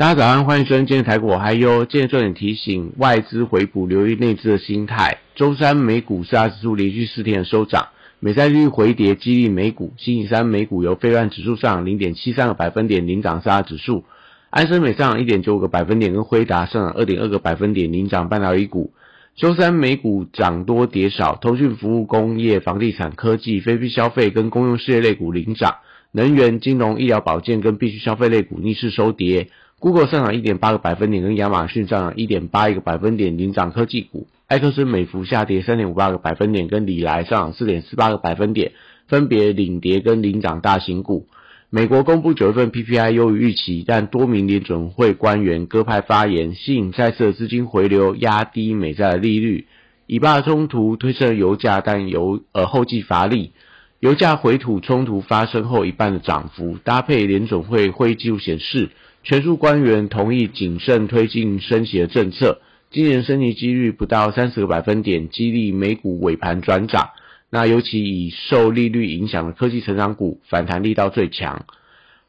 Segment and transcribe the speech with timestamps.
[0.00, 5.18] 大家早上，欢迎收听今天台股我还有今天重点提醒：外资回补，留意内资的心态。
[5.34, 7.88] 周三美股四大指数连续四天的收涨，
[8.18, 9.92] 美债率回跌激励美股。
[9.98, 14.04] 星期三美股由非万指数上零点七三个百分点领涨四大指数，
[14.48, 18.94] 安生美上涨一点九五个百分点，跟辉达上涨二点二个百分点领涨半导体股。
[19.36, 25.74] 周三美股涨多跌少，通讯服务、工业、房地产、科技、非必消费跟公用事业类股领涨，
[26.10, 29.50] 能源、金融、医疗保健跟必需消费类股逆势收跌。
[29.80, 34.28] Google 上涨一点八个百分点，跟亚马逊上涨一点八一个百分点领涨科技股。
[34.46, 38.72] 埃克森美孚下跌三点五八个百分点，跟里来上涨四点四八个百分点，
[39.08, 41.28] 分别领跌跟领涨大型股。
[41.70, 49.66] 美国公布九月份 PPI 优于预期，但多名联准会官员鸽派发言，吸引再次的资金回流，压低美债利率。
[50.06, 53.52] 以巴冲突推升油价，但油呃后继乏力。
[53.98, 58.90] 油价回吐冲突发生后一半的涨幅，搭配联准会会议记录显示。
[59.22, 67.10] 全数官员同意谨慎推进升息的政策，今年升息几率不到三十个百分点，激励美股尾盘转涨。
[67.50, 71.66] 那尤其以受利率影响的科技成长股反弹力道最强。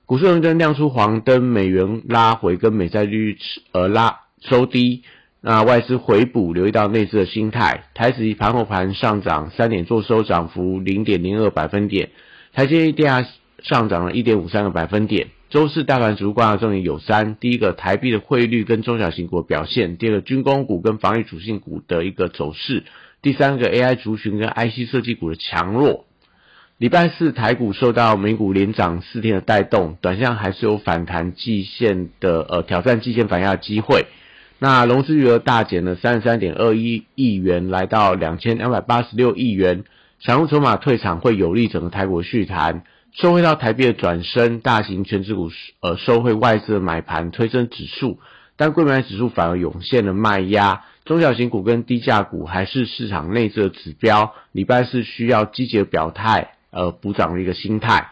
[0.05, 3.37] 股市红灯亮出黄灯，美元拉回跟美债率
[3.71, 5.03] 而拉收低。
[5.39, 7.85] 那外资回补，留意到内资的心态。
[7.93, 12.09] 台指盘后盘上涨三点，做收涨幅零点零二百分点。
[12.53, 13.25] 台积电
[13.63, 15.29] 上涨了一点五三个百分点。
[15.51, 22.83] 周四大盘指数观察重点有三：第一个，台币的汇率跟中小型股表现；第二个，军工股跟防御属性股的一个走势；
[23.21, 26.05] 第三个，AI 族群跟 IC 设计股的强弱。
[26.77, 34.05] 礼拜四台股受到美股连涨四天的带动，短线还是有反弹季线的呃挑战季线反压的机会。
[34.57, 39.83] 那融资余额大减了三十三点二一亿元，来到两千两百八十六亿元，
[40.21, 42.83] 散户筹码退场会有利整个台股续弹。
[43.13, 45.51] 收回到台币的转升，大型全指股
[45.81, 48.19] 呃收回外资的买盘推升指数，
[48.55, 50.83] 但贵买指数反而涌现了卖压。
[51.03, 58.11] 中小型股跟低价股还是市场内资的指标，礼拜四需要积极的表态，呃补涨的一个心态。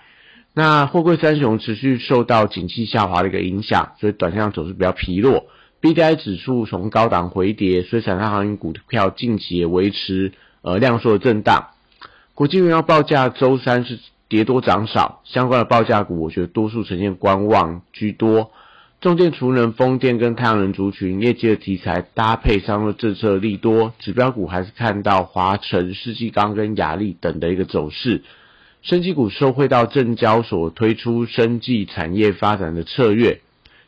[0.54, 5.46] 那货柜三雄持续受到景气下滑的一个影响，所以短线走势比较疲弱。
[5.80, 11.70] B D I 指数从高档回跌，所以产上航运股票近期也维持呃量缩的震荡。
[12.36, 13.98] 国际原油报价周三是。
[14.30, 18.52] 跌多涨少，相关的报价股，我觉得多数呈现观望居多。
[19.02, 28.24] 重电、储能、风电跟太阳能族群业绩的题材搭配上了政策利多，指标股还是看到华晨、世纪钢跟雅力等的一个走势。
[28.82, 33.42] 生技股受惠到证交所推出生技产业发展的策略，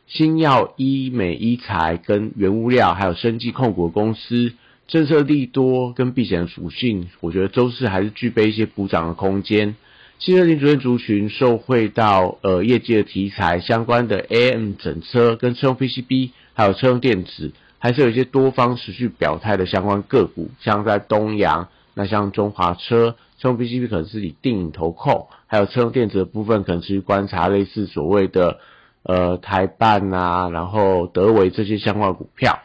[0.07, 4.53] 新药、医美、医材跟原物料，还有生技控股公司
[4.87, 9.75] 政策利多跟避险属性，我觉得周四还是具备一些补涨的空间。
[10.23, 28.59] 汽车零组件族群受惠到呃业界的题材相关的 AM 整车跟车用 PCB，还有车用电子，还是有一些多方持续表态的相关个股，像在东阳，那像中华车，车用 PCB 可能是以定影投控，还有车用电子的部分可能持续观察类似所谓的
[29.01, 32.59] 呃台办啊，然后德维这些相关股票。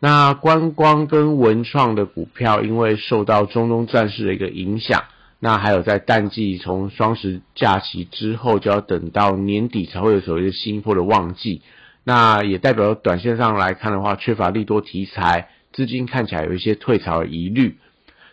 [0.00, 5.04] 那观光跟文创的股票，因为受到中东战事的一个影响。
[5.46, 11.62] 那还有在淡季，从双十假期之后，就要等到年底才会有所谓的新一波的旺季。
[12.02, 17.76] 那也代表短线上来看的话，缺乏利多题材，资金看起来有一些退潮的疑虑。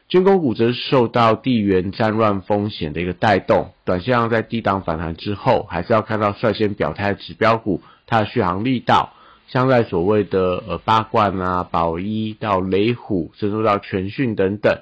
[0.10, 9.14] 军工股则受到地缘战乱风险的一个带动，短线上在低档反弹之后，还是要看到率先表态的指标股，它的续航力道，
[9.48, 14.80] 像在所谓的呃八冠啊、宝一到雷虎，甚至到全讯等等。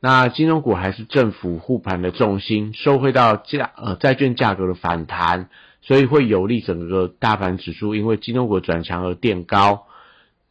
[0.00, 5.48] 那金融股还是政府护盘的重心，受惠到价呃债券价格的反弹，
[5.82, 9.86] 所以会有利整个大盘指数，因为金融股转强而垫高。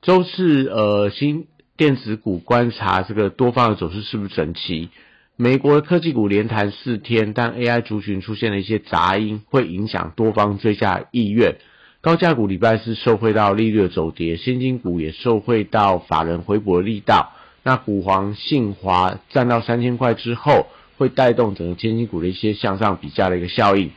[0.02, 1.48] 周四呃新
[1.78, 4.90] 电子股观察这个多方的走势是不是整齐？
[5.38, 11.56] 美国的科技股连弹四天，但 AI 族群出现了一些杂音，会影响多方追加意愿。
[12.02, 17.32] 高价股礼拜四受惠到利率的走跌，现金股也受惠到法人回补的力道。
[17.68, 20.68] 那股皇信华站到三千块之后，
[20.98, 23.92] 会带动整个千金股的一些向上比价的一个效应。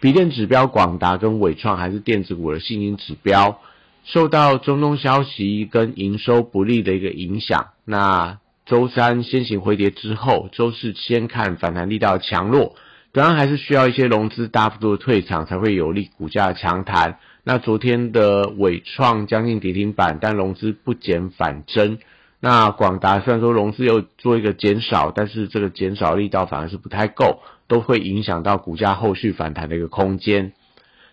[0.00, 3.60] 笔电指标广达跟伟创还是电子股的信心指标，
[4.02, 7.68] 受到中东消息跟营收不利的一个影响。
[7.84, 12.74] 那周三先行回跌之后，周四先看反弹力道强弱，
[13.12, 17.20] 当然还是需要一些融资大幅度的退场才会有利股价的强弹。
[17.44, 21.98] 那昨天的伟创将近跌停板，但融资不减反增。
[22.40, 30.52] 那广达虽然说融资又做一个减少，但是这个减少力道反而是不太够，都会影响到股价后续反弹的一个空间。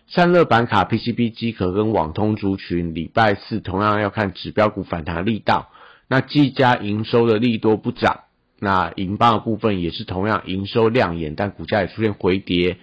[0.06, 5.70] 散热板卡、PCB 机壳跟网通族群，礼拜四同样要看指标股反弹力道。
[6.08, 8.20] 那技嘉营收的利多不涨，
[8.60, 12.76] 那银邦的部分也是同样营收亮眼，但股价也出现回跌。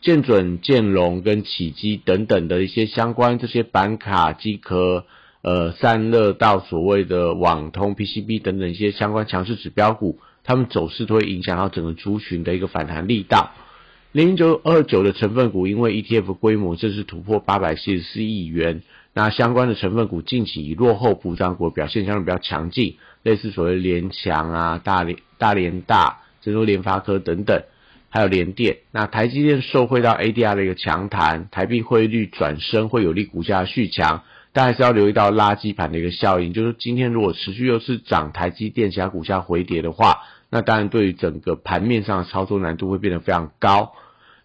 [0.00, 5.06] 建准、建龙跟启基等等的一些相关这些板卡机壳，
[5.44, 13.52] 呃，散热到所谓的网通 PCB 等等一些相关强势指标股，它们走势都会影响到整个族群的一个反弹力道。
[14.10, 18.80] 零九二九的成分股因为 ETF 规模正式突破八百七十四亿元，
[19.12, 27.62] 那相关的成分股近期以落后补涨股表现相对比较强劲，类似所谓联强啊、大连大连大、珍珠联发科等等。
[28.08, 34.22] 还有联电，那台积电受惠到 ADR 的一个强弹，台币汇率转升会有利股价续强，
[34.54, 43.92] 但还是要留意到垃圾盘的一个效应，就是今天如果持续又是涨台积电其他股价回跌的话，那当然对于整个盘面上的操作难度会变得非常高。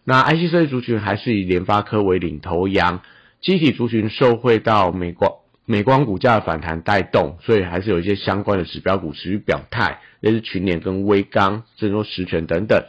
[0.03, 3.01] 那 IC 设计族群还是以联发科为领头羊，
[3.39, 5.31] 机体族群受惠到美光
[5.65, 12.83] 美光股价的反弹带动，所以还是有一些相关的指标股持续表态，类似群联跟微刚、甚至说实权等等。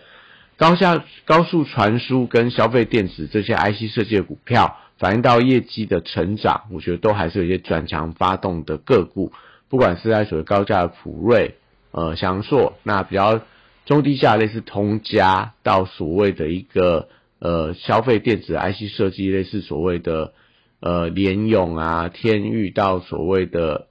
[0.57, 9.33] 高下高速传输跟消费电子这些 IC 设计的股票，反映到业绩的成长，我觉得都还是有一些转强发动的个股。
[9.71, 11.55] 不管是在所谓高价的普瑞、
[11.91, 13.41] 呃翔硕，那比较
[13.87, 17.09] 中低价类似通家，到所谓的一个
[17.39, 20.35] 呃消费电子 IC 设计，类似所谓的
[20.81, 23.87] 呃联咏啊、天域，到所谓的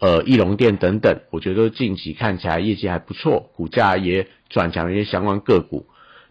[0.00, 5.86] 呃翼龙电等等，我觉得近期看起来业绩还不错，股价也转强的一些相关个股。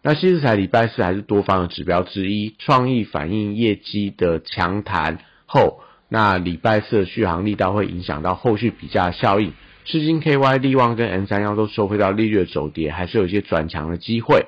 [0.10, 9.52] 那新日财礼拜四还是多方的指标之一，创意反映业绩的强弹后，那礼拜四的续航力道会影响到后续比价效应。
[9.84, 14.46] 世金 KY、利旺跟 N 三幺都收回到利率的走跌，还是有一些转强的机会。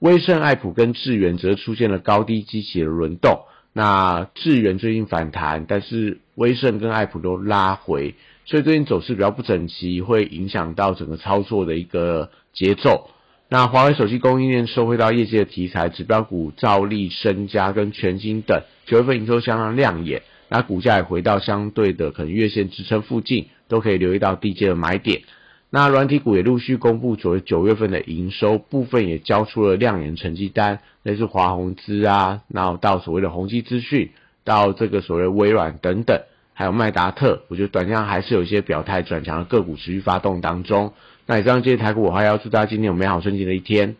[0.00, 3.42] 威盛、艾普跟智源则出现了高低机器的轮动。
[3.72, 8.16] 那智源最近反弹，但是威盛跟艾普都拉回，
[8.46, 13.10] 所以最近走势比较不整齐，会影响到整个操作的一个节奏。
[13.50, 25.22] 那华为手机供应链收回到业绩的题材，指标股兆利、身家跟全新等九月份营收相当亮眼，那股价也回到相对的可能月线支撑附近，都可以留意到低阶的买点。
[25.70, 34.10] 那软体股也陆续公布所谓九月份的营收，部分也交出了亮眼成绩单，类似华宏资啊，然后到所谓的宏基资讯，
[34.44, 36.20] 到这个所谓微软等等，
[36.52, 40.92] 还有麦达特，我觉得短线还是有一些表态转强的个股持续发动当中。
[41.30, 43.94] 那以上这些台股，我还要祝大家今天有美好顺境的一天。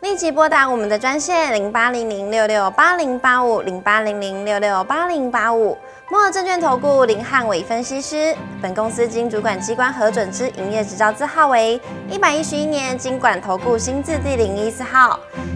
[0.00, 5.76] 立即拨打我们的专线零八零零六六八零八五零八零零六六八零八五。
[6.10, 11.78] 摩尔证券投顾林汉伟分析师，本公司经主管机关核准之营业执照字号为
[12.10, 15.20] 一百一十一年经管投顾新字第零一四号。